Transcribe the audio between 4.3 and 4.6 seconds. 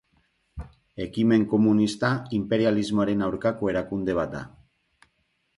da.